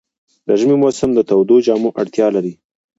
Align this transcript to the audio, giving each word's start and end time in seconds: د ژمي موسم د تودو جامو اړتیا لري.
د 0.47 0.49
ژمي 0.59 0.75
موسم 0.83 1.09
د 1.15 1.19
تودو 1.29 1.55
جامو 1.65 1.89
اړتیا 2.01 2.27
لري. 2.35 2.53